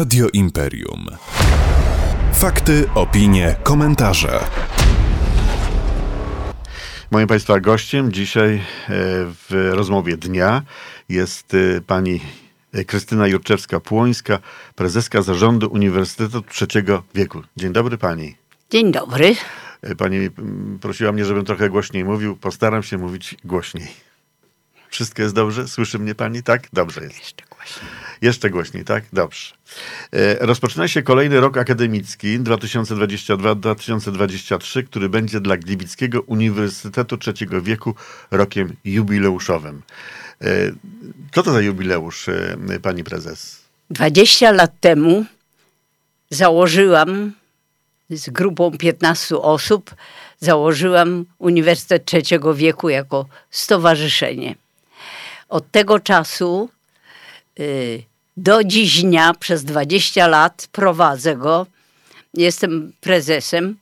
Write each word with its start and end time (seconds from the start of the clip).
Radio 0.00 0.28
Imperium. 0.32 1.06
Fakty, 2.32 2.88
opinie, 2.94 3.56
komentarze. 3.62 4.40
Moim 7.10 7.26
Państwa 7.26 7.60
gościem 7.60 8.12
dzisiaj 8.12 8.54
e, 8.54 8.60
w 9.48 9.70
rozmowie 9.72 10.16
dnia 10.16 10.62
jest 11.08 11.54
e, 11.54 11.80
pani 11.80 12.20
Krystyna 12.86 13.24
Jurczewska-Płońska, 13.28 14.38
prezeska 14.74 15.22
zarządu 15.22 15.68
Uniwersytetu 15.70 16.42
Trzeciego 16.42 17.02
Wieku. 17.14 17.42
Dzień 17.56 17.72
dobry 17.72 17.98
pani. 17.98 18.36
Dzień 18.70 18.92
dobry. 18.92 19.36
E, 19.82 19.94
pani 19.94 20.30
prosiła 20.80 21.12
mnie, 21.12 21.24
żebym 21.24 21.44
trochę 21.44 21.70
głośniej 21.70 22.04
mówił. 22.04 22.36
Postaram 22.36 22.82
się 22.82 22.98
mówić 22.98 23.36
głośniej. 23.44 24.09
Wszystko 24.90 25.22
jest 25.22 25.34
dobrze? 25.34 25.68
Słyszy 25.68 25.98
mnie 25.98 26.14
pani? 26.14 26.42
Tak? 26.42 26.68
Dobrze 26.72 27.00
jest. 27.00 27.18
Jeszcze 27.18 27.44
głośniej. 27.50 27.90
Jeszcze 28.22 28.50
głośniej, 28.50 28.84
tak? 28.84 29.04
Dobrze. 29.12 29.54
E, 30.12 30.46
Rozpoczyna 30.46 30.88
się 30.88 31.02
kolejny 31.02 31.40
rok 31.40 31.56
akademicki 31.56 32.40
2022-2023, 32.40 34.84
który 34.84 35.08
będzie 35.08 35.40
dla 35.40 35.56
Gliwickiego 35.56 36.20
Uniwersytetu 36.20 37.16
Trzeciego 37.16 37.62
Wieku 37.62 37.94
rokiem 38.30 38.76
jubileuszowym. 38.84 39.82
E, 40.42 40.46
Co 41.34 41.42
to 41.42 41.52
za 41.52 41.60
jubileusz, 41.60 42.28
e, 42.28 42.56
pani 42.82 43.04
prezes? 43.04 43.60
20 43.90 44.50
lat 44.52 44.72
temu 44.80 45.24
założyłam 46.30 47.32
z 48.10 48.30
grupą 48.30 48.70
15 48.78 49.38
osób, 49.38 49.94
założyłam 50.40 51.24
Uniwersytet 51.38 52.04
Trzeciego 52.04 52.54
Wieku 52.54 52.88
jako 52.88 53.26
stowarzyszenie. 53.50 54.54
Od 55.50 55.70
tego 55.70 56.00
czasu 56.00 56.68
y, 57.60 58.02
do 58.36 58.64
dziś 58.64 59.02
dnia, 59.02 59.34
przez 59.34 59.64
20 59.64 60.26
lat 60.26 60.68
prowadzę 60.72 61.36
go. 61.36 61.66
Jestem 62.34 62.92
prezesem 63.00 63.76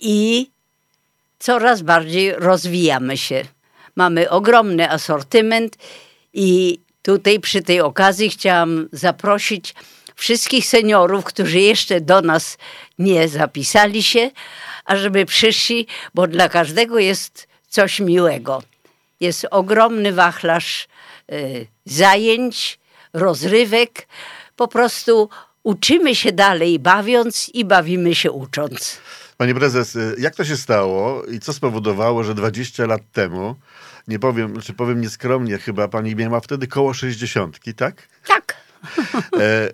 i 0.00 0.50
coraz 1.38 1.82
bardziej 1.82 2.32
rozwijamy 2.32 3.16
się. 3.16 3.44
Mamy 3.96 4.30
ogromny 4.30 4.90
asortyment 4.90 5.76
i 6.32 6.78
tutaj 7.02 7.40
przy 7.40 7.62
tej 7.62 7.80
okazji 7.80 8.30
chciałam 8.30 8.88
zaprosić 8.92 9.74
wszystkich 10.14 10.66
seniorów, 10.66 11.24
którzy 11.24 11.60
jeszcze 11.60 12.00
do 12.00 12.22
nas 12.22 12.58
nie 12.98 13.28
zapisali 13.28 14.02
się, 14.02 14.30
ażeby 14.84 15.26
przyszli, 15.26 15.86
bo 16.14 16.26
dla 16.26 16.48
każdego 16.48 16.98
jest 16.98 17.48
coś 17.68 18.00
miłego. 18.00 18.62
Jest 19.20 19.46
ogromny 19.50 20.12
wachlarz 20.12 20.88
y, 21.32 21.66
zajęć, 21.84 22.78
rozrywek. 23.12 24.08
Po 24.56 24.68
prostu 24.68 25.28
uczymy 25.62 26.14
się 26.14 26.32
dalej 26.32 26.78
bawiąc 26.78 27.48
i 27.54 27.64
bawimy 27.64 28.14
się 28.14 28.32
ucząc. 28.32 28.98
Pani 29.36 29.54
prezes, 29.54 29.96
y, 29.96 30.16
jak 30.18 30.34
to 30.34 30.44
się 30.44 30.56
stało 30.56 31.24
i 31.24 31.40
co 31.40 31.52
spowodowało, 31.52 32.24
że 32.24 32.34
20 32.34 32.86
lat 32.86 33.02
temu, 33.12 33.54
nie 34.08 34.18
powiem, 34.18 34.60
czy 34.60 34.72
powiem 34.72 35.00
nieskromnie, 35.00 35.58
chyba 35.58 35.88
pani 35.88 36.16
miała 36.16 36.40
wtedy 36.40 36.66
koło 36.66 36.94
60, 36.94 37.58
tak? 37.76 38.08
Tak. 38.26 38.56
E, 39.38 39.70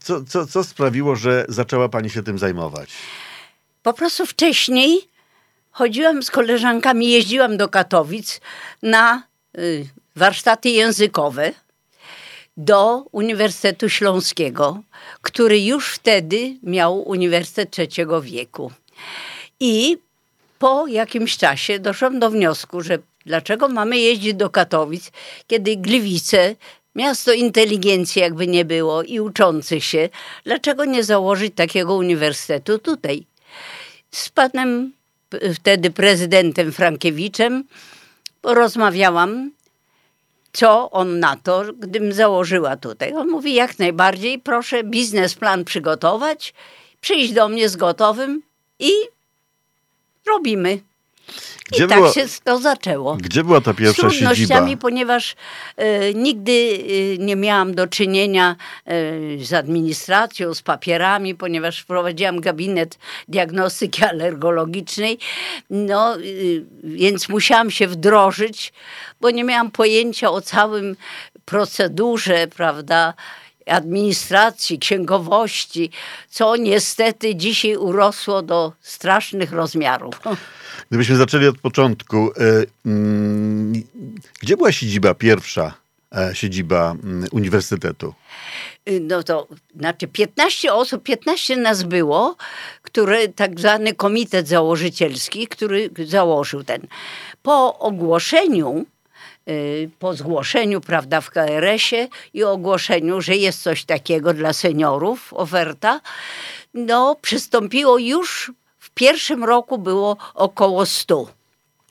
Co, 0.00 0.24
co, 0.24 0.46
co 0.46 0.64
sprawiło, 0.64 1.16
że 1.16 1.44
zaczęła 1.48 1.88
pani 1.88 2.10
się 2.10 2.22
tym 2.22 2.38
zajmować? 2.38 2.90
Po 3.82 3.92
prostu 3.92 4.26
wcześniej 4.26 5.08
chodziłam 5.72 6.22
z 6.22 6.30
koleżankami, 6.30 7.10
jeździłam 7.10 7.56
do 7.56 7.68
Katowic 7.68 8.40
na 8.82 9.22
y, 9.58 9.86
warsztaty 10.16 10.68
językowe 10.68 11.52
do 12.56 13.04
Uniwersytetu 13.12 13.88
Śląskiego, 13.88 14.82
który 15.22 15.60
już 15.60 15.94
wtedy 15.94 16.56
miał 16.62 17.08
Uniwersytet 17.08 17.70
Trzeciego 17.70 18.22
Wieku. 18.22 18.72
I 19.60 19.98
po 20.58 20.86
jakimś 20.86 21.36
czasie 21.36 21.78
doszłam 21.78 22.20
do 22.20 22.30
wniosku, 22.30 22.80
że 22.80 22.98
dlaczego 23.26 23.68
mamy 23.68 23.98
jeździć 23.98 24.34
do 24.34 24.50
Katowic, 24.50 25.10
kiedy 25.46 25.76
Gliwice, 25.76 26.54
miasto 26.94 27.32
inteligencji 27.32 28.22
jakby 28.22 28.46
nie 28.46 28.64
było 28.64 29.02
i 29.02 29.20
uczących 29.20 29.84
się, 29.84 30.08
dlaczego 30.44 30.84
nie 30.84 31.04
założyć 31.04 31.54
takiego 31.54 31.94
uniwersytetu 31.94 32.78
tutaj? 32.78 33.26
z 34.12 34.28
panem 34.28 34.92
wtedy 35.54 35.90
prezydentem 35.90 36.72
Frankiewiczem 36.72 37.64
porozmawiałam, 38.42 39.50
co 40.52 40.90
on 40.90 41.18
na 41.20 41.36
to, 41.36 41.64
gdybym 41.78 42.12
założyła 42.12 42.76
tutaj. 42.76 43.14
On 43.14 43.28
mówi, 43.28 43.54
jak 43.54 43.78
najbardziej, 43.78 44.38
proszę 44.38 44.84
biznesplan 44.84 45.64
przygotować, 45.64 46.54
przyjść 47.00 47.32
do 47.32 47.48
mnie 47.48 47.68
z 47.68 47.76
gotowym 47.76 48.42
i 48.78 48.90
robimy. 50.26 50.78
Gdzie 51.72 51.84
I 51.84 51.88
tak 51.88 51.98
była- 51.98 52.12
się 52.12 52.26
to 52.44 52.58
zaczęło. 52.58 53.16
Gdzie 53.16 53.44
była 53.44 53.60
ta 53.60 53.72
z 53.72 53.76
pierwsza 53.76 54.10
siedziba? 54.10 54.28
trudnościami, 54.30 54.76
ponieważ 54.76 55.34
e, 55.76 56.14
nigdy 56.14 56.52
e, 56.52 57.18
nie 57.18 57.36
miałam 57.36 57.74
do 57.74 57.86
czynienia 57.86 58.56
e, 58.84 58.94
z 59.44 59.52
administracją, 59.52 60.54
z 60.54 60.62
papierami, 60.62 61.34
ponieważ 61.34 61.84
prowadziłam 61.84 62.40
gabinet 62.40 62.98
diagnostyki 63.28 64.04
alergologicznej, 64.12 65.18
no, 65.70 66.18
y, 66.18 66.64
więc 66.84 67.28
musiałam 67.28 67.70
się 67.70 67.86
wdrożyć, 67.88 68.72
bo 69.20 69.30
nie 69.30 69.44
miałam 69.44 69.70
pojęcia 69.70 70.30
o 70.30 70.40
całym 70.40 70.96
procedurze, 71.44 72.46
prawda, 72.56 73.14
administracji, 73.66 74.78
księgowości, 74.78 75.90
co 76.30 76.56
niestety 76.56 77.36
dzisiaj 77.36 77.76
urosło 77.76 78.42
do 78.42 78.72
strasznych 78.80 79.52
rozmiarów. 79.52 80.20
Gdybyśmy 80.90 81.16
zaczęli 81.16 81.46
od 81.46 81.58
początku, 81.58 82.16
e, 82.16 82.64
mm, 82.86 83.72
gdzie 84.40 84.56
była 84.56 84.72
siedziba 84.72 85.14
pierwsza, 85.14 85.74
e, 86.16 86.34
siedziba 86.34 86.90
mm, 86.90 87.26
uniwersytetu? 87.32 88.14
Y, 88.88 89.00
no 89.00 89.22
to 89.22 89.48
znaczy 89.76 90.08
15 90.08 90.74
osób, 90.74 91.02
15 91.02 91.56
nas 91.56 91.82
było, 91.82 92.36
które 92.82 93.28
tak 93.28 93.60
zwany 93.60 93.94
komitet 93.94 94.48
założycielski, 94.48 95.46
który 95.46 95.90
założył 96.06 96.64
ten. 96.64 96.86
Po 97.42 97.78
ogłoszeniu, 97.78 98.78
y, 98.78 98.84
po 99.98 100.14
zgłoszeniu, 100.14 100.80
prawda, 100.80 101.20
w 101.20 101.30
KRS-ie 101.30 102.08
i 102.34 102.44
ogłoszeniu, 102.44 103.20
że 103.20 103.36
jest 103.36 103.62
coś 103.62 103.84
takiego 103.84 104.34
dla 104.34 104.52
seniorów, 104.52 105.32
oferta, 105.32 106.00
no 106.74 107.16
przystąpiło 107.22 107.98
już 107.98 108.52
w 108.78 108.90
pierwszym 108.90 109.44
roku 109.44 109.78
było 109.78 110.16
około 110.34 110.86
100. 110.86 111.26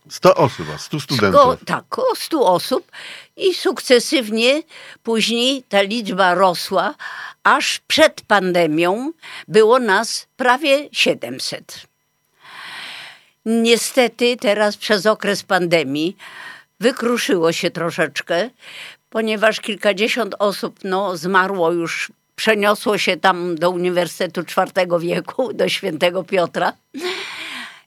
100 0.09 0.35
osób, 0.35 0.67
a 0.75 0.77
100 0.77 0.97
Ko, 0.97 1.03
studentów. 1.03 1.65
tak, 1.65 1.83
około 1.91 2.15
100 2.15 2.53
osób 2.53 2.91
i 3.37 3.53
sukcesywnie 3.53 4.63
później 5.03 5.63
ta 5.69 5.81
liczba 5.81 6.33
rosła, 6.33 6.95
aż 7.43 7.79
przed 7.87 8.21
pandemią 8.21 9.11
było 9.47 9.79
nas 9.79 10.27
prawie 10.37 10.89
700. 10.91 11.87
Niestety 13.45 14.37
teraz 14.37 14.77
przez 14.77 15.05
okres 15.05 15.43
pandemii 15.43 16.17
wykruszyło 16.81 17.51
się 17.51 17.71
troszeczkę, 17.71 18.49
ponieważ 19.09 19.59
kilkadziesiąt 19.59 20.35
osób 20.39 20.79
no, 20.83 21.17
zmarło 21.17 21.71
już, 21.71 22.11
przeniosło 22.35 22.97
się 22.97 23.17
tam 23.17 23.55
do 23.55 23.69
Uniwersytetu 23.69 24.41
IV 24.41 24.99
wieku, 24.99 25.53
do 25.53 25.69
Świętego 25.69 26.23
Piotra 26.23 26.73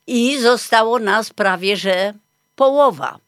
i 0.06 0.38
zostało 0.38 0.98
nas 0.98 1.30
prawie 1.30 1.76
że 1.76 2.14
połowa. 2.56 3.18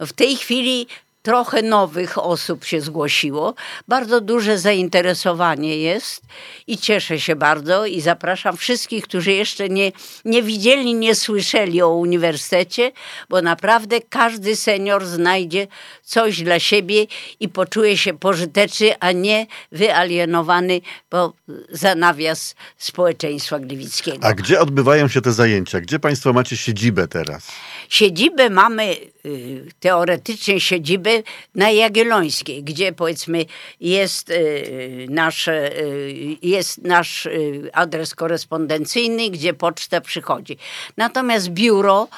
W 0.00 0.12
tej 0.12 0.36
chwili 0.36 0.86
trochę 1.22 1.62
nowych 1.62 2.18
osób 2.18 2.64
się 2.64 2.80
zgłosiło. 2.80 3.54
Bardzo 3.88 4.20
duże 4.20 4.58
zainteresowanie 4.58 5.76
jest 5.76 6.22
i 6.66 6.78
cieszę 6.78 7.20
się 7.20 7.36
bardzo 7.36 7.86
i 7.86 8.00
zapraszam 8.00 8.56
wszystkich, 8.56 9.04
którzy 9.04 9.32
jeszcze 9.32 9.68
nie, 9.68 9.92
nie 10.24 10.42
widzieli, 10.42 10.94
nie 10.94 11.14
słyszeli 11.14 11.82
o 11.82 11.88
uniwersytecie, 11.88 12.92
bo 13.28 13.42
naprawdę 13.42 14.00
każdy 14.08 14.56
senior 14.56 15.06
znajdzie 15.06 15.66
coś 16.04 16.42
dla 16.42 16.58
siebie 16.58 17.06
i 17.40 17.48
poczuje 17.48 17.98
się 17.98 18.18
pożyteczny, 18.18 18.98
a 19.00 19.12
nie 19.12 19.46
wyalienowany 19.72 20.80
po, 21.08 21.32
za 21.70 21.94
nawias 21.94 22.54
społeczeństwa 22.78 23.58
gliwickiego. 23.58 24.26
A 24.26 24.34
gdzie 24.34 24.60
odbywają 24.60 25.08
się 25.08 25.20
te 25.20 25.32
zajęcia? 25.32 25.80
Gdzie 25.80 25.98
państwo 25.98 26.32
macie 26.32 26.56
siedzibę 26.56 27.08
teraz? 27.08 27.48
Siedzibę 27.90 28.50
mamy, 28.50 28.96
y, 29.26 29.66
teoretycznie 29.80 30.60
siedzibę 30.60 31.10
na 31.54 31.70
Jagiellońskiej, 31.70 32.62
gdzie 32.62 32.92
powiedzmy 32.92 33.44
jest 33.80 34.30
y, 34.30 35.06
nasz, 35.08 35.48
y, 35.48 36.38
jest 36.42 36.78
nasz 36.78 37.28
adres 37.72 38.14
korespondencyjny, 38.14 39.30
gdzie 39.30 39.54
poczta 39.54 40.00
przychodzi. 40.00 40.56
Natomiast 40.96 41.48
biuro 41.48 42.08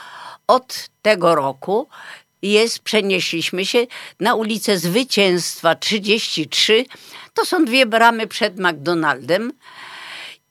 od 0.46 0.88
tego 1.02 1.34
roku 1.34 1.88
jest, 2.42 2.78
przenieśliśmy 2.78 3.66
się 3.66 3.86
na 4.20 4.34
ulicę 4.34 4.78
Zwycięstwa 4.78 5.74
33. 5.74 6.84
To 7.34 7.44
są 7.44 7.64
dwie 7.64 7.86
bramy 7.86 8.26
przed 8.26 8.58
McDonaldem 8.58 9.52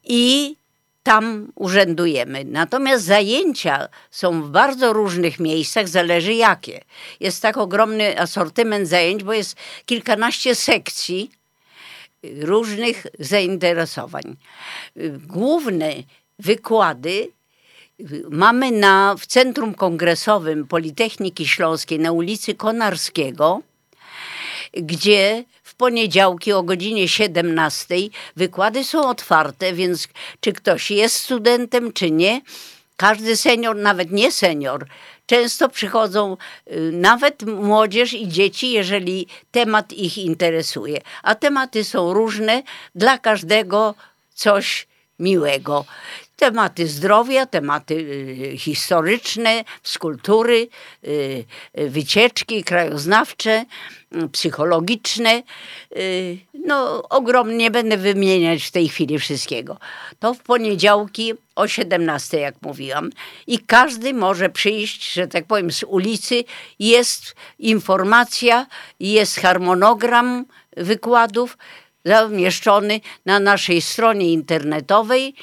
i 0.03 0.56
tam 1.03 1.51
urzędujemy. 1.56 2.45
Natomiast 2.45 3.06
zajęcia 3.06 3.88
są 4.12 4.42
w 4.42 4.50
bardzo 4.50 4.94
różnych 4.94 5.39
miejscach, 5.39 5.88
zależy 5.88 6.33
jakie. 6.33 6.81
Jest 7.19 7.42
tak 7.42 7.57
ogromny 7.57 8.19
asortyment 8.19 8.88
zajęć, 8.88 9.24
bo 9.24 9.33
jest 9.33 9.56
kilkanaście 9.86 10.56
sekcji 10.56 11.31
różnych 12.24 13.06
zainteresowań. 13.19 14.38
Główne 15.27 15.94
wykłady 16.39 17.31
mamy 18.30 18.71
na, 18.71 19.15
w 19.19 19.25
Centrum 19.25 19.74
Kongresowym 19.74 20.68
Politechniki 20.68 21.47
Śląskiej 21.47 22.00
na 22.00 22.12
ulicy 22.12 22.56
Konarskiego, 22.56 23.62
gdzie 24.74 25.44
poniedziałki 25.81 26.54
o 26.54 26.63
godzinie 26.63 27.07
17 27.07 27.95
wykłady 28.36 28.83
są 28.83 29.10
otwarte, 29.10 29.74
więc 29.74 30.07
czy 30.39 30.54
ktoś 30.54 30.92
jest 30.92 31.16
studentem, 31.16 31.94
czy 31.94 32.12
nie, 32.12 32.42
każdy 32.98 33.36
senior, 33.36 33.75
nawet 33.75 34.12
nie 34.12 34.31
senior, 34.31 34.86
często 35.25 35.69
przychodzą 35.69 36.38
y, 36.72 36.92
nawet 36.94 37.44
młodzież 37.44 38.13
i 38.13 38.28
dzieci, 38.28 38.72
jeżeli 38.72 39.28
temat 39.51 39.94
ich 39.94 40.18
interesuje. 40.18 41.01
A 41.24 41.36
tematy 41.36 41.83
są 41.83 42.13
różne, 42.13 42.63
dla 42.95 43.18
każdego 43.18 43.95
coś 44.33 44.88
miłego 45.21 45.85
tematy 46.41 46.88
zdrowia, 46.88 47.45
tematy 47.45 47.94
y, 48.53 48.57
historyczne, 48.57 49.63
skulptury, 49.83 50.68
y, 51.07 51.45
wycieczki 51.75 52.63
krajoznawcze, 52.63 53.65
y, 54.15 54.29
psychologiczne. 54.29 55.44
No, 56.53 57.03
ogromnie 57.09 57.56
nie 57.56 57.71
będę 57.71 57.97
wymieniać 57.97 58.63
w 58.63 58.71
tej 58.71 58.89
chwili 58.89 59.19
wszystkiego. 59.19 59.77
To 60.19 60.33
w 60.33 60.39
poniedziałki 60.39 61.33
o 61.56 61.68
17, 61.68 62.39
jak 62.39 62.56
mówiłam. 62.62 63.09
I 63.47 63.59
każdy 63.59 64.13
może 64.13 64.50
przyjść, 64.50 65.13
że 65.13 65.27
tak 65.27 65.45
powiem, 65.45 65.71
z 65.71 65.83
ulicy. 65.83 66.44
Jest 66.79 67.35
informacja, 67.59 68.68
jest 69.00 69.39
harmonogram 69.39 70.45
wykładów 70.77 71.57
zamieszczony 72.06 73.01
na 73.25 73.39
naszej 73.39 73.81
stronie 73.81 74.33
internetowej 74.33 75.36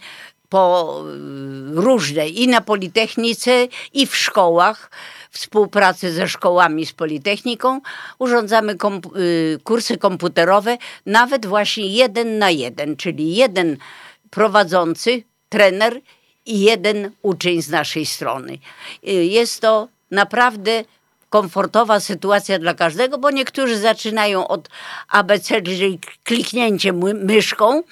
po 0.48 0.94
y, 1.06 1.80
różne 1.80 2.28
i 2.28 2.48
na 2.48 2.60
Politechnice, 2.60 3.68
i 3.92 4.06
w 4.06 4.16
szkołach 4.16 4.90
współpracy 5.30 6.12
ze 6.12 6.28
szkołami, 6.28 6.86
z 6.86 6.92
Politechniką, 6.92 7.80
urządzamy 8.18 8.76
komp 8.76 9.06
y, 9.16 9.58
kursy 9.64 9.98
komputerowe, 9.98 10.78
nawet 11.06 11.46
właśnie 11.46 11.86
jeden 11.86 12.38
na 12.38 12.50
jeden, 12.50 12.96
czyli 12.96 13.36
jeden 13.36 13.76
prowadzący, 14.30 15.22
trener 15.48 16.00
i 16.46 16.60
jeden 16.60 17.10
uczeń 17.22 17.62
z 17.62 17.68
naszej 17.68 18.06
strony. 18.06 18.58
Y, 19.08 19.10
jest 19.10 19.60
to 19.60 19.88
naprawdę 20.10 20.84
komfortowa 21.30 22.00
sytuacja 22.00 22.58
dla 22.58 22.74
każdego, 22.74 23.18
bo 23.18 23.30
niektórzy 23.30 23.78
zaczynają 23.78 24.48
od 24.48 24.68
ABC, 25.08 25.62
czyli 25.62 25.98
kliknięciem 26.24 27.24
myszką, 27.24 27.82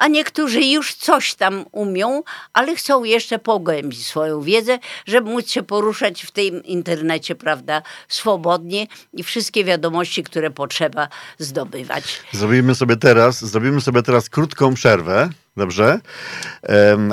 a 0.00 0.08
niektórzy 0.08 0.60
już 0.60 0.94
coś 0.94 1.34
tam 1.34 1.64
umią, 1.72 2.22
ale 2.52 2.76
chcą 2.76 3.04
jeszcze 3.04 3.38
pogłębić 3.38 4.06
swoją 4.06 4.42
wiedzę, 4.42 4.78
żeby 5.06 5.30
móc 5.30 5.50
się 5.50 5.62
poruszać 5.62 6.22
w 6.22 6.30
tym 6.30 6.64
internecie, 6.64 7.34
prawda, 7.34 7.82
swobodnie 8.08 8.86
i 9.12 9.22
wszystkie 9.22 9.64
wiadomości, 9.64 10.22
które 10.22 10.50
potrzeba 10.50 11.08
zdobywać. 11.38 12.04
Zrobimy 12.32 12.74
sobie 12.74 12.96
teraz, 12.96 13.44
zrobimy 13.44 13.80
sobie 13.80 14.02
teraz 14.02 14.28
krótką 14.28 14.74
przerwę. 14.74 15.28
Dobrze. 15.60 16.00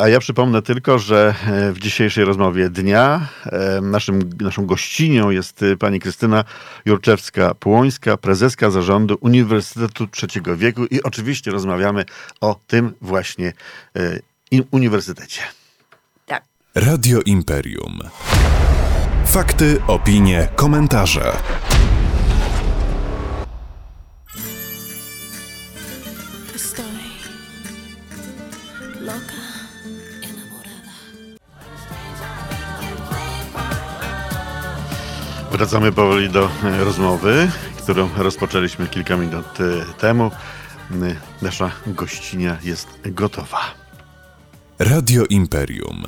A 0.01 0.07
ja 0.07 0.19
przypomnę 0.19 0.61
tylko, 0.61 0.99
że 0.99 1.35
e, 1.47 1.71
w 1.71 1.79
dzisiejszej 1.79 2.25
rozmowie 2.25 2.69
dnia 2.69 3.27
naszym, 3.81 4.29
naszą 4.41 4.65
gościnią 4.65 5.29
jest 5.29 5.63
e, 5.63 5.77
pani 5.77 5.99
Krystyna 5.99 6.43
Jurczewska-Płońska, 6.85 8.17
prezeska 8.17 8.71
zarządu 8.71 9.17
Uniwersytetu 9.21 10.07
Trzeciego 10.07 10.57
Wieku 10.57 10.85
i 10.85 11.03
oczywiście 11.03 11.51
rozmawiamy 11.51 12.05
o 12.41 12.59
tym 12.67 12.93
właśnie 13.01 13.53
e, 13.95 14.19
uniwersytecie. 14.71 15.41
Tak. 16.25 16.43
Radio 16.75 17.21
Imperium. 17.25 17.99
Fakty, 19.25 19.81
opinie, 19.87 20.47
komentarze. 20.55 21.31
Wracamy 35.57 35.91
powoli 35.91 36.29
do 36.29 36.49
e, 36.63 36.83
rozmowy, 36.83 37.51
którą 37.83 38.09
rozpoczęliśmy 38.17 38.87
kilka 38.87 39.17
minut 39.17 39.45
e, 39.59 39.93
temu. 39.93 40.31
E, 40.91 41.15
nasza 41.41 41.71
gościnia 41.87 42.57
jest 42.63 42.87
gotowa. 43.05 43.59
Radio 44.79 45.23
Imperium. 45.29 46.03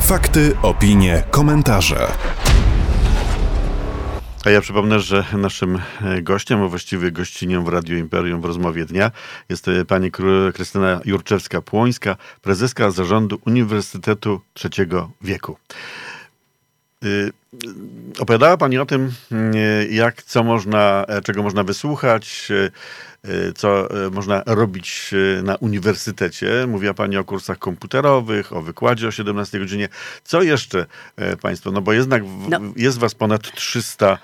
Fakty, 0.00 0.56
opinie, 0.62 1.22
komentarze. 1.30 2.08
A 4.44 4.50
ja 4.50 4.60
przypomnę, 4.60 5.00
że 5.00 5.24
naszym 5.32 5.78
gościem, 6.22 6.62
a 6.62 6.68
właściwie 6.68 7.12
gościnią 7.12 7.64
w 7.64 7.68
Radio 7.68 7.96
Imperium 7.96 8.40
w 8.40 8.44
rozmowie 8.44 8.84
dnia 8.84 9.10
jest 9.48 9.66
pani 9.88 10.10
Krystyna 10.54 11.00
Jurczewska-Płońska, 11.04 12.16
prezeska 12.42 12.90
zarządu 12.90 13.40
Uniwersytetu 13.46 14.40
Trzeciego 14.54 15.10
Wieku. 15.22 15.56
Y, 17.04 17.32
opowiadała 18.18 18.56
Pani 18.56 18.78
o 18.78 18.86
tym, 18.86 19.12
y, 19.54 19.88
jak, 19.90 20.22
co 20.22 20.42
można, 20.42 21.04
e, 21.08 21.22
czego 21.22 21.42
można 21.42 21.62
wysłuchać, 21.62 22.48
y, 22.50 23.52
co 23.52 23.90
e, 24.06 24.10
można 24.10 24.42
robić 24.46 25.14
na 25.42 25.56
uniwersytecie. 25.56 26.66
Mówiła 26.68 26.94
Pani 26.94 27.16
o 27.16 27.24
kursach 27.24 27.58
komputerowych, 27.58 28.52
o 28.52 28.62
wykładzie 28.62 29.08
o 29.08 29.10
17 29.10 29.58
godzinie. 29.58 29.88
Co 30.24 30.42
jeszcze 30.42 30.86
e, 31.16 31.36
Państwo, 31.36 31.70
no 31.72 31.80
bo 31.80 31.92
jednak 31.92 32.22
no. 32.48 32.60
jest 32.76 32.98
Was 32.98 33.14
ponad 33.14 33.52
300, 33.54 34.18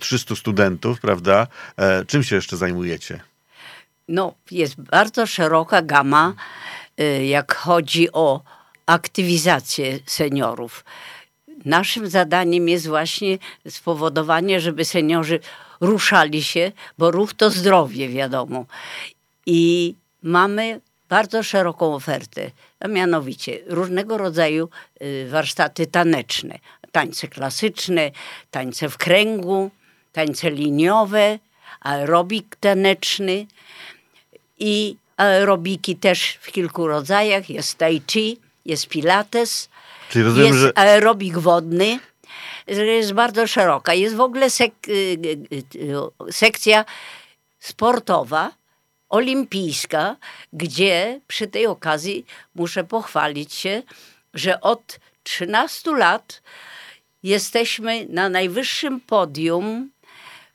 300 0.00 0.36
studentów, 0.36 1.00
prawda? 1.00 1.46
Czym 2.06 2.22
się 2.22 2.36
jeszcze 2.36 2.56
zajmujecie? 2.56 3.20
No, 4.08 4.34
jest 4.50 4.80
bardzo 4.80 5.26
szeroka 5.26 5.82
gama, 5.82 6.34
jak 7.24 7.54
chodzi 7.54 8.12
o 8.12 8.42
aktywizację 8.86 9.98
seniorów 10.06 10.84
naszym 11.64 12.10
zadaniem 12.10 12.68
jest 12.68 12.86
właśnie 12.86 13.38
spowodowanie, 13.68 14.60
żeby 14.60 14.84
seniorzy 14.84 15.40
ruszali 15.80 16.42
się, 16.42 16.72
bo 16.98 17.10
ruch 17.10 17.34
to 17.34 17.50
zdrowie, 17.50 18.08
wiadomo. 18.08 18.64
I 19.46 19.94
mamy 20.22 20.80
bardzo 21.08 21.42
szeroką 21.42 21.94
ofertę, 21.94 22.50
a 22.80 22.88
mianowicie 22.88 23.58
różnego 23.66 24.18
rodzaju 24.18 24.68
y, 25.02 25.28
warsztaty 25.30 25.86
taneczne, 25.86 26.58
tańce 26.92 27.28
klasyczne, 27.28 28.10
tańce 28.50 28.88
w 28.88 28.98
kręgu, 28.98 29.70
tańce 30.12 30.50
liniowe, 30.50 31.38
aerobik 31.80 32.56
taneczny 32.60 33.46
i 34.58 34.96
aerobiki 35.16 35.96
też 35.96 36.38
w 36.40 36.52
kilku 36.52 36.86
rodzajach. 36.86 37.50
Jest 37.50 37.78
tai 37.78 38.02
chi, 38.06 38.38
jest 38.66 38.88
pilates, 38.88 39.68
Czyli 40.14 40.24
rozumiem, 40.24 40.48
jest 40.48 40.58
że... 40.58 40.78
aerobik 40.78 41.38
wodny, 41.38 41.98
jest 42.66 43.12
bardzo 43.12 43.46
szeroka. 43.46 43.94
Jest 43.94 44.14
w 44.14 44.20
ogóle 44.20 44.50
sek 44.50 44.72
y, 44.88 44.92
y, 44.92 45.62
y, 46.28 46.32
sekcja 46.32 46.84
sportowa, 47.58 48.52
olimpijska, 49.08 50.16
gdzie 50.52 51.20
przy 51.26 51.46
tej 51.46 51.66
okazji 51.66 52.26
muszę 52.54 52.84
pochwalić 52.84 53.54
się, 53.54 53.82
że 54.34 54.60
od 54.60 54.98
13 55.22 55.96
lat 55.96 56.42
jesteśmy 57.22 58.06
na 58.08 58.28
najwyższym 58.28 59.00
podium 59.00 59.90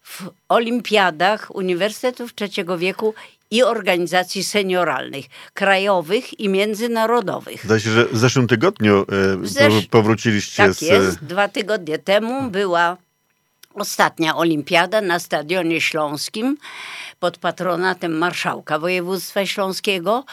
w 0.03 0.29
olimpiadach 0.49 1.55
Uniwersytetów 1.55 2.35
Trzeciego 2.35 2.77
Wieku 2.77 3.13
i 3.51 3.63
organizacji 3.63 4.44
senioralnych, 4.44 5.25
krajowych 5.53 6.39
i 6.39 6.50
międzynarodowych. 6.50 7.65
Zdaje 7.65 7.82
się, 7.82 7.91
że 7.91 8.06
w 8.06 8.18
zeszłym 8.18 8.48
tygodniu 8.48 9.06
e, 9.44 9.48
Zesz... 9.48 9.88
powróciliście 9.88 10.63
tak 10.63 10.74
z... 10.74 10.82
jest. 10.82 11.24
Dwa 11.24 11.48
tygodnie 11.48 12.00
temu 12.00 12.50
była 12.51 12.98
ostatnia 13.74 14.36
olimpiada 14.36 15.01
na 15.01 15.20
Stadionie 15.20 15.82
Śląskim 15.82 16.58
pod 17.20 17.38
patronatem 17.38 18.18
marszałka 18.18 18.79
województwa 18.79 19.46
śląskiego, 19.46 20.25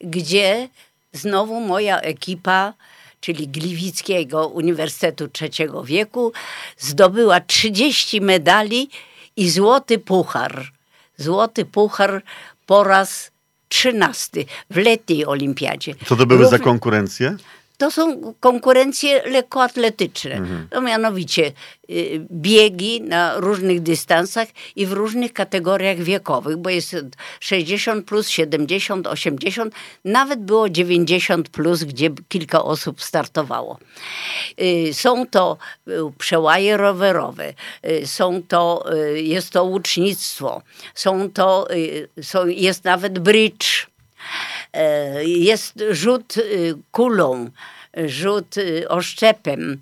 gdzie 0.00 0.68
znowu 1.12 1.60
moja 1.60 2.00
ekipa 2.00 2.74
czyli 3.20 3.48
Gliwickiego 3.48 4.46
Uniwersytetu 4.46 5.28
Trzeciego 5.28 5.84
Wieku, 5.84 6.32
zdobyła 6.76 7.40
30 7.40 8.20
medali 8.20 8.90
i 9.36 9.50
złoty 9.50 9.98
puchar. 9.98 10.64
Złoty 11.16 11.64
puchar 11.64 12.22
po 12.68 12.84
raz 12.84 13.30
trzynasty 13.68 14.44
w 14.70 14.76
letniej 14.76 15.26
olimpiadzie. 15.26 15.94
Co 16.06 16.16
to 16.16 16.26
były 16.26 16.46
za 16.46 16.58
konkurencje? 16.58 17.36
To 17.78 17.90
są 17.90 18.34
konkurencje 18.40 19.22
lekkoatletyczne. 19.28 20.34
Mhm. 20.34 20.68
To 20.70 20.80
mianowicie 20.80 21.52
y, 21.90 22.26
biegi 22.32 23.00
na 23.00 23.36
różnych 23.36 23.82
dystansach 23.82 24.48
i 24.76 24.86
w 24.86 24.92
różnych 24.92 25.32
kategoriach 25.32 25.96
wiekowych, 25.96 26.56
bo 26.56 26.70
jest 26.70 26.96
60 27.40 28.06
plus, 28.06 28.28
70, 28.28 29.06
80, 29.06 29.74
nawet 30.04 30.40
było 30.40 30.68
90 30.68 31.48
plus, 31.48 31.84
gdzie 31.84 32.10
kilka 32.28 32.62
osób 32.62 33.02
startowało. 33.02 33.78
Y, 34.60 34.94
są 34.94 35.26
to 35.26 35.56
y, 35.88 35.92
przełaje 36.18 36.76
rowerowe, 36.76 37.52
są 38.04 38.42
to, 38.48 38.84
jest 39.14 39.50
to 39.50 39.64
łucznictwo, 39.64 40.62
są 40.94 41.30
to, 41.30 41.68
są, 42.22 42.46
jest 42.46 42.84
nawet 42.84 43.18
bridge 43.18 43.86
jest 45.24 45.84
rzut 45.90 46.36
y, 46.36 46.74
kulą, 46.90 47.50
rzut 48.06 48.56
y, 48.56 48.88
oszczepem. 48.88 49.80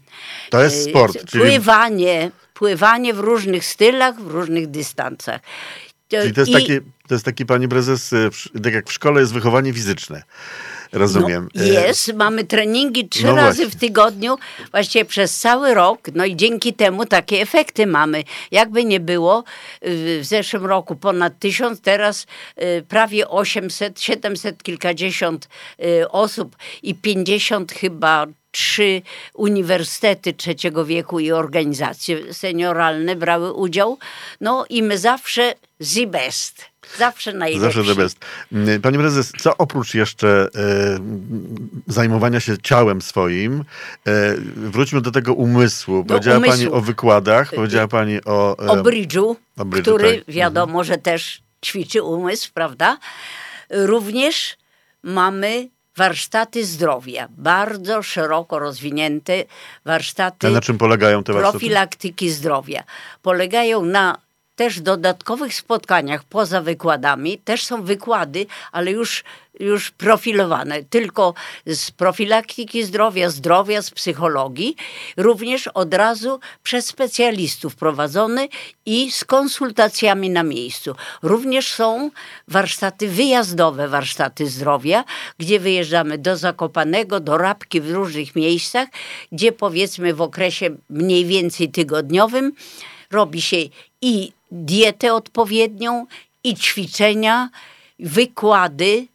To 0.50 0.62
jest 0.62 0.88
sport. 0.90 1.24
Czyli... 1.24 1.44
Pływanie, 1.44 2.30
pływanie 2.54 3.14
w 3.14 3.18
różnych 3.18 3.64
stylach, 3.64 4.20
w 4.20 4.30
różnych 4.30 4.66
dystansach. 4.66 5.40
Czyli 6.08 6.32
to 6.32 6.40
jest, 6.40 6.50
I... 6.50 6.54
taki, 6.54 6.80
to 7.08 7.14
jest 7.14 7.24
taki, 7.24 7.46
pani 7.46 7.68
prezes, 7.68 8.12
y, 8.12 8.30
tak 8.62 8.74
jak 8.74 8.88
w 8.88 8.92
szkole 8.92 9.20
jest 9.20 9.32
wychowanie 9.32 9.72
fizyczne. 9.72 10.22
Rozumiem. 10.92 11.48
No, 11.54 11.64
jest, 11.64 12.14
mamy 12.14 12.44
treningi 12.44 13.08
trzy 13.08 13.26
no 13.26 13.36
razy 13.36 13.70
w 13.70 13.76
tygodniu, 13.76 14.38
właściwie 14.70 15.04
przez 15.04 15.38
cały 15.38 15.74
rok, 15.74 16.00
no 16.14 16.24
i 16.24 16.36
dzięki 16.36 16.74
temu 16.74 17.06
takie 17.06 17.40
efekty 17.40 17.86
mamy. 17.86 18.24
Jakby 18.50 18.84
nie 18.84 19.00
było, 19.00 19.44
w 19.82 20.22
zeszłym 20.22 20.66
roku 20.66 20.96
ponad 20.96 21.38
tysiąc, 21.38 21.80
teraz 21.80 22.26
y, 22.62 22.84
prawie 22.88 23.28
800, 23.28 24.00
700 24.00 24.62
kilkadziesiąt 24.62 25.48
y, 25.84 26.10
osób 26.10 26.56
i 26.82 26.94
50 26.94 27.72
chyba 27.72 28.26
trzy 28.50 29.02
uniwersytety 29.34 30.32
trzeciego 30.32 30.84
wieku 30.84 31.20
i 31.20 31.32
organizacje 31.32 32.34
senioralne 32.34 33.16
brały 33.16 33.52
udział. 33.52 33.98
No 34.40 34.64
i 34.68 34.82
my 34.82 34.98
zawsze 34.98 35.54
the 35.94 36.06
best. 36.06 36.64
Zawsze 36.98 37.32
najlepszy. 37.32 37.60
Zawsze 37.60 37.94
the 37.94 38.02
best. 38.02 38.18
Mm, 38.52 38.80
Panie 38.80 38.98
prezes, 38.98 39.32
co 39.40 39.56
oprócz 39.56 39.94
jeszcze 39.94 40.48
e, 40.54 40.98
zajmowania 41.86 42.40
się 42.40 42.58
ciałem 42.58 43.02
swoim, 43.02 43.64
e, 44.06 44.34
wróćmy 44.56 45.00
do 45.00 45.10
tego 45.10 45.34
umysłu. 45.34 46.04
Powiedziała 46.04 46.38
umysłu. 46.38 46.56
Pani 46.56 46.68
o 46.68 46.80
wykładach, 46.80 47.50
powiedziała 47.54 47.88
Pani 47.88 48.24
o... 48.24 48.56
E, 48.66 48.68
o 48.68 48.82
brydżu, 48.82 49.36
który 49.82 50.18
tak. 50.18 50.34
wiadomo, 50.34 50.80
mhm. 50.80 50.84
że 50.84 50.98
też 50.98 51.42
ćwiczy 51.64 52.02
umysł, 52.02 52.50
prawda? 52.54 52.98
Również 53.70 54.56
mamy 55.02 55.68
warsztaty 55.96 56.64
zdrowia, 56.64 57.28
bardzo 57.30 58.02
szeroko 58.02 58.58
rozwinięte 58.58 59.44
warsztaty. 59.84 60.46
A 60.46 60.50
na 60.50 60.60
czym 60.60 60.78
polegają 60.78 61.24
te 61.24 61.32
warsztaty? 61.32 61.58
Profilaktyki 61.58 62.30
zdrowia. 62.30 62.84
Polegają 63.22 63.84
na 63.84 64.25
też 64.56 64.80
dodatkowych 64.80 65.54
spotkaniach 65.54 66.24
poza 66.24 66.62
wykładami 66.62 67.38
też 67.38 67.64
są 67.64 67.82
wykłady, 67.82 68.46
ale 68.72 68.90
już, 68.90 69.24
już 69.60 69.90
profilowane, 69.90 70.82
tylko 70.82 71.34
z 71.66 71.90
profilaktyki 71.90 72.84
zdrowia, 72.84 73.30
zdrowia, 73.30 73.82
z 73.82 73.90
psychologii, 73.90 74.76
również 75.16 75.68
od 75.68 75.94
razu 75.94 76.40
przez 76.62 76.86
specjalistów 76.86 77.76
prowadzone 77.76 78.48
i 78.86 79.12
z 79.12 79.24
konsultacjami 79.24 80.30
na 80.30 80.42
miejscu. 80.42 80.94
Również 81.22 81.72
są 81.72 82.10
warsztaty 82.48 83.08
wyjazdowe, 83.08 83.88
warsztaty 83.88 84.46
zdrowia, 84.46 85.04
gdzie 85.38 85.60
wyjeżdżamy 85.60 86.18
do 86.18 86.36
Zakopanego, 86.36 87.20
do 87.20 87.38
Rabki 87.38 87.80
w 87.80 87.90
różnych 87.90 88.36
miejscach, 88.36 88.88
gdzie 89.32 89.52
powiedzmy 89.52 90.14
w 90.14 90.22
okresie 90.22 90.76
mniej 90.90 91.24
więcej 91.24 91.68
tygodniowym 91.68 92.52
robi 93.10 93.42
się 93.42 93.56
i 94.02 94.32
dietę 94.50 95.14
odpowiednią, 95.14 96.06
i 96.44 96.54
ćwiczenia, 96.54 97.50
wykłady, 97.98 99.06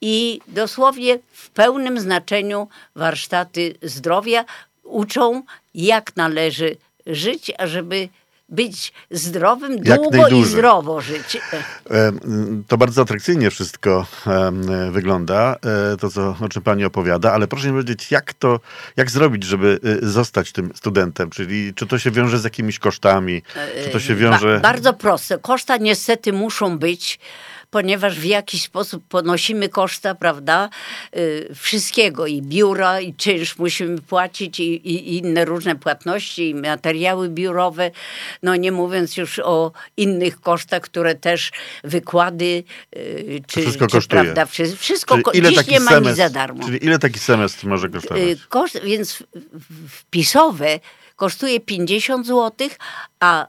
i 0.00 0.40
dosłownie 0.48 1.18
w 1.32 1.50
pełnym 1.50 2.00
znaczeniu 2.00 2.68
warsztaty 2.94 3.74
zdrowia 3.82 4.44
uczą, 4.82 5.42
jak 5.74 6.16
należy 6.16 6.76
żyć, 7.06 7.52
ażeby 7.58 8.08
być 8.48 8.92
zdrowym, 9.10 9.78
długo 9.80 10.28
i 10.28 10.44
zdrowo 10.44 11.00
żyć. 11.00 11.38
To 12.68 12.78
bardzo 12.78 13.02
atrakcyjnie 13.02 13.50
wszystko 13.50 14.06
wygląda, 14.90 15.56
e, 15.92 15.96
to 15.96 16.10
co, 16.10 16.36
o 16.40 16.48
czym 16.48 16.62
pani 16.62 16.84
opowiada, 16.84 17.32
ale 17.32 17.48
proszę 17.48 17.66
mi 17.66 17.72
powiedzieć, 17.72 18.10
jak 18.10 18.34
to, 18.34 18.60
jak 18.96 19.10
zrobić, 19.10 19.44
żeby 19.44 19.80
zostać 20.02 20.52
tym 20.52 20.70
studentem? 20.74 21.30
Czyli 21.30 21.74
czy 21.74 21.86
to 21.86 21.98
się 21.98 22.10
wiąże 22.10 22.38
z 22.38 22.44
jakimiś 22.44 22.78
kosztami? 22.78 23.42
Czy 23.84 23.90
to 23.90 24.00
się 24.00 24.12
e, 24.12 24.16
wiąże... 24.16 24.60
Ba 24.62 24.76
bardzo 24.76 24.92
proste. 24.92 25.38
Koszta 25.38 25.76
niestety 25.76 26.32
muszą 26.32 26.78
być 26.78 27.18
ponieważ 27.76 28.18
w 28.18 28.24
jakiś 28.24 28.62
sposób 28.62 29.04
ponosimy 29.08 29.68
koszta, 29.68 30.14
prawda, 30.14 30.68
y, 31.16 31.48
wszystkiego 31.54 32.26
i 32.26 32.42
biura, 32.42 33.00
i 33.00 33.14
czynsz 33.14 33.58
musimy 33.58 34.00
płacić, 34.00 34.60
i, 34.60 34.64
i 34.64 35.16
inne 35.16 35.44
różne 35.44 35.76
płatności, 35.76 36.50
i 36.50 36.54
materiały 36.54 37.28
biurowe, 37.28 37.90
no 38.42 38.56
nie 38.56 38.72
mówiąc 38.72 39.16
już 39.16 39.38
o 39.38 39.72
innych 39.96 40.40
kosztach, 40.40 40.82
które 40.82 41.14
też 41.14 41.50
wykłady, 41.84 42.64
y, 42.96 43.42
czy, 43.46 43.60
wszystko 43.60 43.86
czy, 43.86 43.92
kosztuje. 43.92 44.22
prawda, 44.22 44.46
wszystko, 44.76 45.18
czyli 45.22 45.38
ile 45.38 45.52
dziś 45.52 45.66
nie 45.66 45.80
ma 45.80 45.90
semestr, 45.90 46.08
nic 46.08 46.16
za 46.16 46.30
darmo. 46.30 46.64
Czyli 46.64 46.84
ile 46.84 46.98
taki 46.98 47.18
semestr 47.18 47.66
może 47.66 47.88
kosztować? 47.88 48.22
Y, 48.22 48.38
koszt, 48.48 48.80
więc 48.84 49.22
wpisowe 49.88 50.80
kosztuje 51.16 51.60
50 51.60 52.26
zł, 52.26 52.68
a 53.20 53.46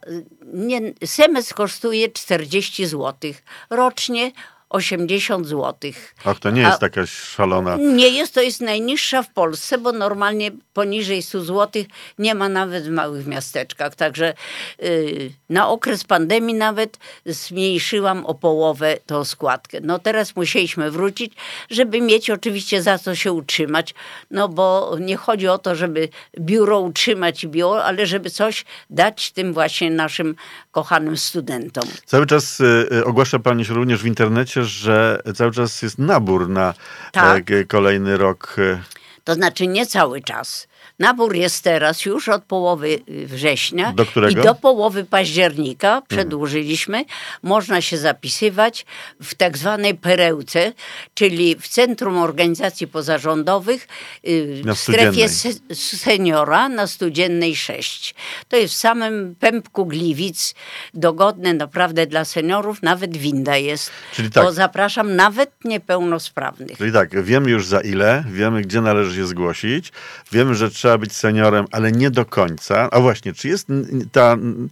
nie, 0.54 0.82
semestr 1.06 1.54
kosztuje 1.54 2.10
40 2.10 2.86
zł. 2.86 3.32
Rocznie 3.70 4.32
80 4.70 5.48
zł. 5.48 5.92
Ach, 6.26 6.40
to 6.40 6.50
nie 6.50 6.62
jest 6.62 6.84
A, 6.84 6.86
jakaś 6.86 7.10
szalona. 7.10 7.76
Nie 7.76 8.10
jest, 8.10 8.34
to 8.34 8.42
jest 8.42 8.62
najniższa 8.62 9.24
w 9.24 9.34
Polsce, 9.34 9.78
bo 9.78 9.92
normalnie 9.92 10.52
poniżej 10.74 11.22
100 11.22 11.42
zł 11.42 11.84
nie 12.20 12.36
ma 12.36 12.50
nawet 12.50 12.84
w 12.84 12.90
małych 12.90 13.28
miasteczkach. 13.28 13.96
Także 13.96 14.34
yy, 14.80 15.32
na 15.50 15.70
okres 15.70 16.04
pandemii 16.04 16.56
nawet 16.56 16.98
zmniejszyłam 17.26 18.26
o 18.26 18.36
połowę 18.36 18.98
tą 19.06 19.24
składkę. 19.24 19.78
No 19.82 20.00
teraz 20.00 20.36
musieliśmy 20.36 20.92
wrócić, 20.92 21.34
żeby 21.70 22.02
mieć 22.02 22.30
oczywiście 22.30 22.82
za 22.82 22.98
co 22.98 23.16
się 23.16 23.32
utrzymać, 23.32 23.94
no 24.32 24.50
bo 24.50 24.96
nie 25.00 25.16
chodzi 25.16 25.48
o 25.48 25.58
to, 25.58 25.76
żeby 25.76 26.10
biuro 26.40 26.80
utrzymać 26.80 27.46
biuro, 27.46 27.84
ale 27.84 28.06
żeby 28.06 28.30
coś 28.30 28.66
dać 28.90 29.32
tym 29.32 29.54
właśnie 29.54 29.92
naszym 29.92 30.36
kochanym 30.77 31.17
studentom. 31.17 31.84
Cały 32.05 32.25
czas 32.25 32.60
y, 32.60 33.05
ogłasza 33.05 33.39
Pani 33.39 33.65
się 33.65 33.74
również 33.74 34.03
w 34.03 34.05
internecie 34.05 34.63
że 34.63 35.22
cały 35.36 35.51
czas 35.51 35.81
jest 35.81 36.00
nabór 36.00 36.50
na 36.50 36.74
tak. 37.12 37.51
E, 37.51 37.63
kolejny 37.63 38.17
rok. 38.17 38.55
E, 38.57 38.81
to 39.24 39.34
znaczy 39.34 39.67
nie 39.67 39.86
cały 39.86 40.22
czas. 40.22 40.67
Nabór 41.00 41.36
jest 41.36 41.63
teraz 41.63 42.06
już 42.06 42.30
od 42.30 42.44
połowy 42.44 43.00
y, 43.10 43.27
września 43.27 43.94
do 43.94 44.30
i 44.30 44.36
do 44.36 44.56
połowy 44.56 45.04
października 45.04 45.88
mhm. 45.88 46.06
przedłużyliśmy. 46.08 46.98
Mhm. 46.98 47.18
Można 47.44 47.82
się 47.82 47.98
zapisywać 47.98 48.86
w 49.22 49.36
tak 49.36 49.58
zwanej 49.58 49.96
perełce, 49.96 50.74
czyli 51.13 51.56
w 51.56 51.68
Centrum 51.68 52.18
Organizacji 52.18 52.88
Pozarządowych 52.88 53.88
y, 54.27 54.63
w 54.66 54.80
strefie 54.80 55.30
seniora 55.74 56.70
na 56.70 56.88
Studziennej 56.88 57.56
6. 57.56 58.16
To 58.50 58.58
jest 58.58 58.74
w 58.74 58.77
samym 58.77 59.36
pępku 59.39 59.86
Gliwic, 59.86 60.56
dogodne 60.94 61.54
naprawdę 61.54 62.08
dla 62.08 62.25
seniorów, 62.25 62.84
nawet 62.84 63.18
winda 63.18 63.58
jest. 63.58 63.92
Czyli 64.13 64.32
tak. 64.32 64.44
To 64.44 64.54
zapraszam 64.54 65.16
nawet 65.16 65.51
niepełnosprawnych. 65.66 66.77
Czyli 66.77 66.92
tak, 66.92 67.24
wiemy 67.24 67.51
już 67.51 67.66
za 67.68 67.82
ile, 67.82 68.24
wiemy 68.32 68.62
gdzie 68.62 68.82
należy 68.82 69.16
się 69.16 69.27
zgłosić. 69.27 69.92
Wiemy, 70.32 70.56
że 70.56 70.72
trzeba 70.72 70.87
być 70.98 71.13
seniorem, 71.13 71.65
ale 71.72 71.91
nie 71.91 72.12
do 72.12 72.25
końca. 72.25 72.89
A 72.91 73.00
właśnie, 73.00 73.34
czy 73.34 73.48
jest 73.48 73.67
ta 74.12 74.34
n- 74.34 74.70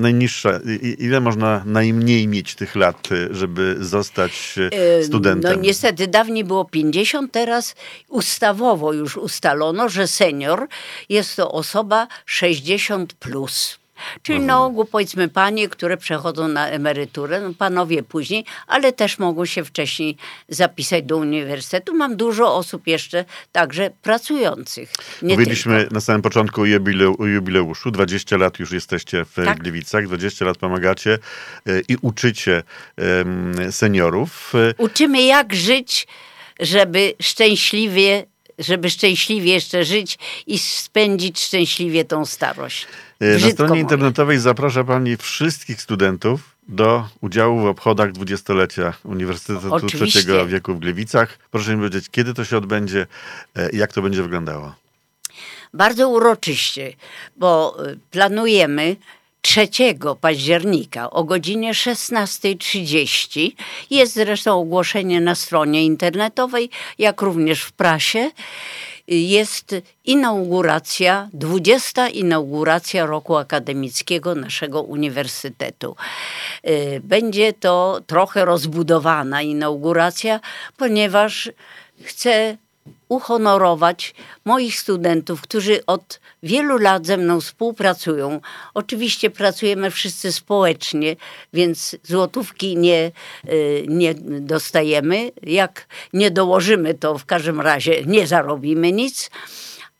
najniższa, 0.00 0.50
i- 0.82 0.96
ile 1.04 1.20
można 1.20 1.62
najmniej 1.66 2.28
mieć 2.28 2.54
tych 2.54 2.74
lat, 2.76 3.08
y, 3.12 3.28
żeby 3.30 3.76
zostać 3.80 4.54
y, 5.00 5.04
studentem? 5.04 5.56
No 5.56 5.62
niestety 5.62 6.06
dawniej 6.06 6.44
było 6.44 6.64
50, 6.64 7.32
teraz 7.32 7.74
ustawowo 8.08 8.92
już 8.92 9.16
ustalono, 9.16 9.88
że 9.88 10.06
senior 10.08 10.66
jest 11.08 11.36
to 11.36 11.52
osoba 11.52 12.06
60 12.26 13.14
plus. 13.14 13.77
Czyli 14.22 14.40
na 14.40 14.64
ogół 14.64 14.84
powiedzmy 14.84 15.28
panie, 15.28 15.68
które 15.68 15.96
przechodzą 15.96 16.48
na 16.48 16.68
emeryturę, 16.68 17.40
no 17.40 17.54
panowie 17.58 18.02
później, 18.02 18.44
ale 18.66 18.92
też 18.92 19.18
mogą 19.18 19.44
się 19.44 19.64
wcześniej 19.64 20.16
zapisać 20.48 21.04
do 21.04 21.16
uniwersytetu. 21.16 21.94
Mam 21.94 22.16
dużo 22.16 22.54
osób 22.56 22.86
jeszcze 22.86 23.24
także 23.52 23.90
pracujących. 24.02 24.92
Nie 25.22 25.34
Mówiliśmy 25.34 25.78
tylko. 25.78 25.94
na 25.94 26.00
samym 26.00 26.22
początku 26.22 26.60
o, 26.60 26.64
jubileu, 26.64 27.16
o 27.18 27.26
jubileuszu. 27.26 27.90
20 27.90 28.36
lat 28.36 28.58
już 28.58 28.72
jesteście 28.72 29.24
w 29.24 29.34
Tak. 29.34 29.58
Gliwicach, 29.58 30.06
20 30.06 30.44
lat 30.44 30.58
pomagacie 30.58 31.18
y, 31.68 31.82
i 31.88 31.96
uczycie 32.02 32.62
seniorów. 33.70 34.52
Uczymy 34.78 35.22
jak 35.22 35.54
żyć, 35.54 36.06
żeby 36.60 37.14
szczęśliwie, 37.22 38.26
żeby 38.58 38.90
szczęśliwie 38.90 39.52
jeszcze 39.52 39.84
żyć 39.84 40.18
i 40.46 40.58
spędzić 40.58 41.40
szczęśliwie 41.40 42.04
tą 42.04 42.26
starość. 42.26 42.86
Na 43.20 43.26
Brzydko 43.26 43.52
stronie 43.52 43.70
mówię. 43.70 43.80
internetowej 43.80 44.38
zaprasza 44.38 44.84
Pani 44.84 45.16
wszystkich 45.16 45.82
studentów 45.82 46.40
do 46.68 47.08
udziału 47.20 47.60
w 47.60 47.66
obchodach 47.66 48.12
dwudziestolecia 48.12 48.94
Uniwersytetu 49.04 49.74
Oczywiście. 49.74 50.06
Trzeciego 50.06 50.46
Wieku 50.46 50.74
w 50.74 50.78
Gliwicach. 50.78 51.38
Proszę 51.50 51.70
mi 51.70 51.76
powiedzieć, 51.76 52.10
kiedy 52.10 52.34
to 52.34 52.44
się 52.44 52.56
odbędzie 52.56 53.06
e, 53.56 53.70
i 53.70 53.76
jak 53.76 53.92
to 53.92 54.02
będzie 54.02 54.22
wyglądało? 54.22 54.74
Bardzo 55.74 56.08
uroczyście, 56.08 56.92
bo 57.36 57.76
y, 57.86 57.98
planujemy 58.10 58.96
3 59.42 59.68
października 60.20 61.10
o 61.10 61.24
godzinie 61.24 61.72
16.30. 61.72 63.50
Jest 63.90 64.14
zresztą 64.14 64.60
ogłoszenie 64.60 65.20
na 65.20 65.34
stronie 65.34 65.84
internetowej, 65.84 66.70
jak 66.98 67.22
również 67.22 67.62
w 67.62 67.72
prasie. 67.72 68.30
Jest 69.08 69.74
inauguracja, 70.04 71.28
20. 71.32 72.08
inauguracja 72.08 73.06
roku 73.06 73.36
akademickiego 73.36 74.34
naszego 74.34 74.82
uniwersytetu. 74.82 75.96
Y, 76.68 77.00
Będzie 77.04 77.52
to 77.52 78.00
trochę 78.06 78.44
rozbudowana 78.44 79.42
inauguracja, 79.42 80.40
ponieważ 80.76 81.50
chcę 82.04 82.56
uhonorować 83.08 84.14
moich 84.44 84.80
studentów, 84.80 85.40
którzy 85.40 85.86
od 85.86 86.20
wielu 86.42 86.78
lat 86.78 87.06
ze 87.06 87.16
mną 87.16 87.40
współpracują. 87.40 88.40
Oczywiście 88.74 89.30
pracujemy 89.30 89.90
wszyscy 89.90 90.32
społecznie, 90.32 91.16
więc 91.52 91.96
złotówki 92.02 92.76
nie, 92.76 93.12
y, 93.48 93.84
nie 93.88 94.14
dostajemy. 94.40 95.30
Jak 95.42 95.86
nie 96.12 96.30
dołożymy, 96.30 96.94
to 96.94 97.18
w 97.18 97.26
każdym 97.26 97.60
razie 97.60 98.04
nie 98.06 98.26
zarobimy 98.26 98.92
nic. 98.92 99.30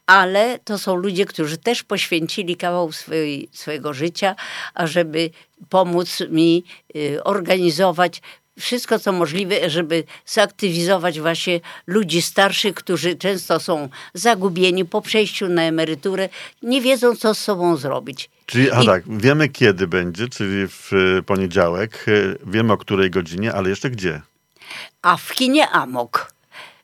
Ale 0.06 0.58
to 0.64 0.78
są 0.78 0.96
ludzie, 0.96 1.24
którzy 1.24 1.58
też 1.58 1.82
poświęcili 1.82 2.56
kawał 2.56 2.92
swojej, 2.92 3.48
swojego 3.52 3.92
życia, 3.92 4.36
ażeby 4.74 5.30
pomóc 5.68 6.18
mi 6.30 6.64
y, 6.96 7.24
organizować 7.24 8.22
wszystko, 8.58 8.98
co 8.98 9.12
możliwe, 9.12 9.70
żeby 9.70 10.04
zaktywizować 10.26 11.20
właśnie 11.20 11.60
ludzi 11.86 12.22
starszych, 12.22 12.74
którzy 12.74 13.16
często 13.16 13.60
są 13.60 13.88
zagubieni 14.14 14.84
po 14.84 15.02
przejściu 15.02 15.48
na 15.48 15.62
emeryturę, 15.62 16.28
nie 16.62 16.80
wiedzą, 16.80 17.16
co 17.16 17.34
z 17.34 17.38
sobą 17.38 17.76
zrobić. 17.76 18.30
Czyli, 18.46 18.70
a 18.70 18.82
I- 18.82 18.86
tak, 18.86 19.02
wiemy 19.18 19.48
kiedy 19.48 19.86
będzie, 19.86 20.28
czyli 20.28 20.68
w 20.68 20.90
e, 21.18 21.22
poniedziałek. 21.22 22.04
E, 22.08 22.12
Wiemy 22.46 22.72
o 22.72 22.76
której 22.76 23.10
godzinie, 23.10 23.52
ale 23.52 23.68
jeszcze 23.70 23.90
gdzie? 23.90 24.20
A 25.02 25.16
w 25.16 25.32
kinie 25.32 25.68
Amok. 25.68 26.32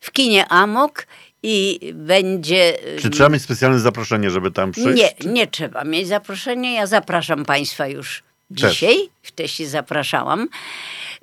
W 0.01 0.11
kinie 0.13 0.49
Amok 0.49 1.07
i 1.43 1.81
będzie... 1.95 2.79
Czy 3.01 3.11
trzeba 3.11 3.29
mieć 3.29 3.43
specjalne 3.43 3.79
zaproszenie, 3.81 4.31
żeby 4.31 4.51
tam 4.51 4.73
przyjść? 4.73 5.03
Nie, 5.25 5.33
nie 5.33 5.47
trzeba 5.47 5.85
mieć 5.85 6.09
zaproszenia. 6.09 6.73
Ja 6.73 6.87
zapraszam 6.87 7.45
Państwa 7.45 7.87
już 7.87 8.23
Też. 8.61 8.73
dzisiaj. 8.73 8.97
Wcześniej 9.23 9.69
zapraszałam. 9.69 10.49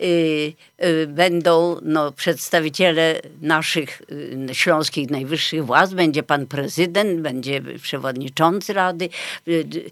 Y, 0.02 0.54
y, 0.84 1.08
Będą 1.08 1.78
no, 1.82 2.12
przedstawiciele 2.12 3.22
naszych 3.42 4.02
y, 4.12 4.56
śląskich 4.56 5.10
najwyższych 5.10 5.66
władz, 5.66 5.94
będzie 5.94 6.24
pan 6.24 6.46
prezydent, 6.48 7.20
będzie 7.22 7.62
przewodniczący 7.82 8.74
rady, 8.74 9.10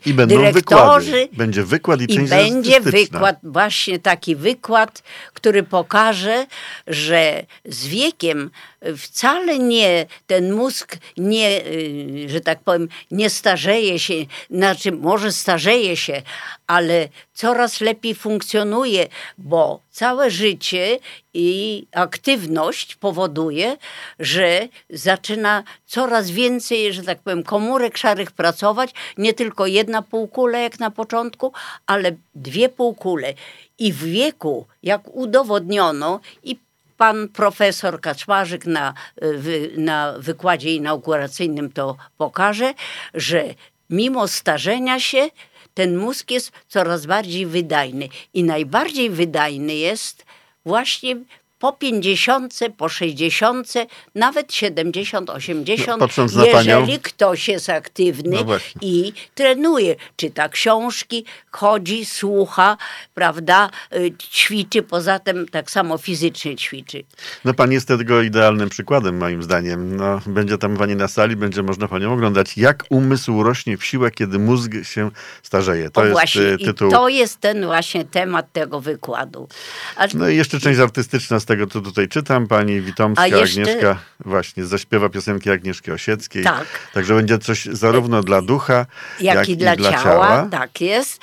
I 0.05 0.13
będą 0.13 0.35
dyrektorzy. 0.35 1.11
wykłady. 1.11 1.29
Będzie 1.37 1.63
wykład 1.63 2.01
i, 2.01 2.03
I 2.03 2.07
część 2.07 2.29
będzie 2.29 2.75
artystyczna. 2.75 3.19
wykład, 3.19 3.35
właśnie 3.43 3.99
taki 3.99 4.35
wykład, 4.35 5.03
który 5.33 5.63
pokaże, 5.63 6.45
że 6.87 7.45
z 7.65 7.87
wiekiem 7.87 8.49
wcale 8.97 9.59
nie, 9.59 10.05
ten 10.27 10.53
mózg 10.53 10.97
nie, 11.17 11.65
y, 11.65 12.29
że 12.29 12.41
tak 12.41 12.59
powiem, 12.59 12.87
nie 13.11 13.29
starzeje 13.29 13.99
się, 13.99 14.13
znaczy 14.49 14.91
może 14.91 15.31
starzeje 15.31 15.97
się, 15.97 16.21
ale 16.67 17.09
coraz 17.33 17.81
lepiej 17.81 18.15
funkcjonuje, 18.15 19.07
bo 19.37 19.81
całe 19.91 20.31
życie 20.31 20.99
i 21.33 21.87
aktywność 21.91 22.95
powoduje, 22.95 23.77
że 24.19 24.67
zaczyna 24.89 25.63
coraz 25.85 26.31
więcej, 26.31 26.93
że 26.93 27.03
tak 27.03 27.19
powiem, 27.19 27.43
komórek 27.43 27.97
szarych 27.97 28.31
pracować, 28.31 28.93
nie 29.17 29.33
tylko 29.33 29.67
jedna 29.67 30.01
półkula 30.01 30.59
jak 30.59 30.79
na 30.79 30.91
początku, 30.91 31.53
ale 31.85 32.11
dwie 32.35 32.69
półkule. 32.69 33.33
I 33.79 33.93
w 33.93 34.03
wieku, 34.03 34.65
jak 34.83 35.15
udowodniono 35.15 36.19
i 36.43 36.57
pan 36.99 37.27
profesor 37.27 38.01
Kaczmarzyk 38.01 38.65
na, 38.65 38.93
y, 39.23 39.71
na 39.77 40.13
wykładzie 40.19 40.75
inauguracyjnym 40.75 41.71
to 41.71 41.97
pokaże, 42.17 42.73
że 43.13 43.43
mimo 43.89 44.27
starzenia 44.27 44.99
się 44.99 45.29
ten 45.73 45.97
mózg 45.97 46.31
jest 46.31 46.51
coraz 46.67 47.05
bardziej 47.05 47.45
wydajny. 47.45 48.09
I 48.33 48.43
najbardziej 48.43 49.09
wydajny 49.09 49.73
jest 49.73 50.25
właśnie 50.65 51.15
po 51.59 51.73
50, 51.73 52.59
po 52.77 52.89
60, 52.89 53.73
nawet 54.15 54.53
70, 54.53 55.29
80, 55.29 56.03
No, 56.35 56.45
jeżeli 56.45 56.99
ktoś 56.99 57.47
jest 57.47 57.69
aktywny 57.69 58.37
No 58.45 58.57
i 58.81 59.13
trenuje, 59.35 59.95
czyta 60.15 60.49
książki, 60.49 61.25
chodzi, 61.51 62.05
słucha, 62.05 62.77
prawda, 63.13 63.69
y, 63.95 64.11
ćwiczy, 64.17 64.83
poza 64.83 65.19
tym 65.19 65.47
tak 65.47 65.71
samo 65.71 65.97
fizycznie 65.97 66.55
ćwiczy. 66.55 67.03
No 67.45 67.53
pan 67.53 67.71
jest 67.71 67.87
tego 67.87 68.21
idealnym 68.21 68.69
przykładem 68.69 69.17
moim 69.17 69.43
zdaniem. 69.43 69.95
No, 69.95 70.21
będzie 70.25 70.57
tam 70.57 70.77
pani 70.77 70.95
na 70.95 71.07
sali, 71.07 71.35
będzie 71.35 71.63
można 71.63 71.87
panią 71.87 72.13
oglądać. 72.13 72.57
Jak 72.57 72.85
umysł 72.89 73.43
rośnie 73.43 73.77
w 73.77 73.85
siłę, 73.85 74.11
kiedy 74.11 74.39
mózg 74.39 74.71
się 74.83 75.11
starzeje. 75.43 75.89
To 75.89 76.01
o 76.01 76.03
jest 76.03 76.13
właśnie, 76.13 76.57
tytuł. 76.57 76.91
to 76.91 77.09
jest 77.09 77.39
ten 77.39 77.65
właśnie 77.65 78.05
temat 78.05 78.51
tego 78.53 78.81
wykładu. 78.81 79.47
A, 79.95 80.07
No 80.13 80.29
i 80.29 80.35
jeszcze 80.35 80.59
część 80.59 80.79
artystyczna 80.79 81.39
z 81.39 81.45
tego, 81.49 81.67
co 81.67 81.81
tutaj 81.81 82.07
czytam. 82.07 82.47
Pani 82.47 82.81
Witomska, 82.81 83.27
jeszcze- 83.27 83.61
Agnieszka 83.61 83.99
właśnie 84.25 84.65
zaśpiewa 84.65 85.09
piosenki 85.09 85.51
Agnieszki 85.51 85.91
Osieckiej. 85.91 86.43
Tak. 86.43 86.67
Także 86.93 87.15
będzie 87.15 87.37
coś 87.39 87.65
zarówno 87.65 88.23
dla 88.23 88.41
ducha, 88.41 88.85
jak, 89.19 89.49
i 89.49 89.57
dla, 89.57 89.75
ciała, 89.75 90.47
tak 90.51 90.81
jest. 90.81 91.21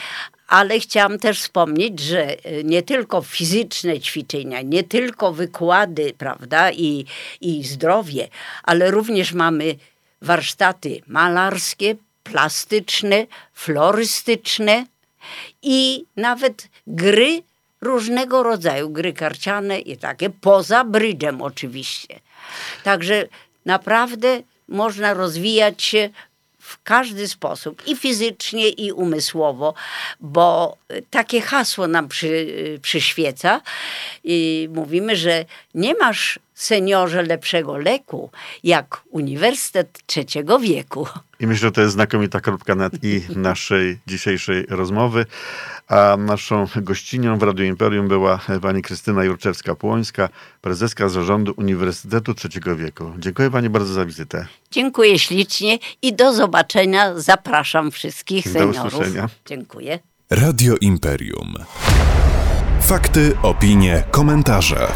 Ale 0.48 0.80
chciałam 0.80 1.18
też 1.18 1.40
wspomnieć, 1.40 2.00
że 2.00 2.46
y, 2.46 2.64
nie 2.64 2.82
tylko 2.82 3.22
fizyczne 3.22 4.00
ćwiczenia, 4.00 4.62
nie 4.62 4.84
tylko 4.84 5.32
wykłady, 5.32 6.12
prawda, 6.18 6.72
i, 6.72 7.04
i 7.40 7.64
zdrowie, 7.64 8.28
ale 8.62 8.90
również 8.90 9.32
mamy 9.32 9.76
warsztaty 10.22 11.00
malarskie, 11.06 11.94
plastyczne, 12.22 13.26
florystyczne 13.52 14.86
i 15.62 16.04
nawet 16.16 16.68
gry 16.86 17.42
różnego 17.80 18.42
rodzaju, 18.42 18.90
gry 18.90 19.12
karciane 19.12 19.78
i 19.78 19.96
takie, 19.96 20.30
poza 20.30 20.84
brydżem 20.84 21.42
oczywiście. 21.42 22.20
Także 22.84 23.28
naprawdę 23.64 24.42
można 24.68 25.14
rozwijać 25.14 25.82
się 25.82 26.10
w 26.58 26.82
każdy 26.82 27.28
sposób, 27.28 27.86
i 27.86 27.96
fizycznie, 27.96 28.68
i 28.68 28.92
umysłowo, 28.92 29.74
bo 30.20 30.76
takie 31.10 31.40
hasło 31.40 31.86
nam 31.86 32.08
przy, 32.08 32.46
przyświeca 32.82 33.60
i 34.24 34.68
mówimy, 34.72 35.16
że 35.16 35.44
nie 35.74 35.94
masz 35.94 36.38
seniorze 36.56 37.22
lepszego 37.22 37.76
leku, 37.76 38.30
jak 38.64 39.02
Uniwersytet 39.10 39.98
Trzeciego 40.06 40.58
Wieku. 40.58 41.06
I 41.40 41.46
myślę, 41.46 41.68
że 41.68 41.72
to 41.72 41.80
jest 41.80 41.92
znakomita 41.92 42.40
kropka 42.40 42.74
nad 42.74 42.92
i 43.02 43.22
naszej 43.36 43.98
dzisiejszej 44.06 44.66
rozmowy. 44.68 45.26
A 45.88 46.16
naszą 46.18 46.66
gościnią 46.76 47.38
w 47.38 47.42
Radiu 47.42 47.64
Imperium 47.64 48.08
była 48.08 48.40
pani 48.62 48.82
Krystyna 48.82 49.22
Jurczewska-Płońska, 49.22 50.28
prezeska 50.60 51.08
zarządu 51.08 51.54
Uniwersytetu 51.56 52.34
Trzeciego 52.34 52.76
Wieku. 52.76 53.12
Dziękuję 53.18 53.50
pani 53.50 53.68
bardzo 53.70 53.92
za 53.92 54.04
wizytę. 54.04 54.46
Dziękuję 54.70 55.18
ślicznie 55.18 55.78
i 56.02 56.12
do 56.16 56.32
zobaczenia. 56.32 57.18
Zapraszam 57.20 57.90
wszystkich 57.90 58.44
Do 58.44 58.52
seniorów. 58.52 58.94
usłyszenia. 58.94 59.28
Dziękuję. 59.46 59.98
Radio 60.30 60.74
Imperium. 60.80 61.54
Fakty, 62.80 63.36
opinie, 63.42 64.02
komentarze. 64.10 64.88